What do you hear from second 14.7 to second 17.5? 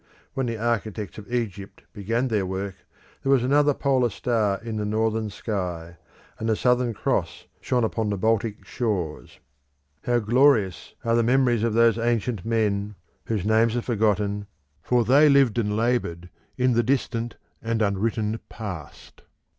for they lived and laboured in the distant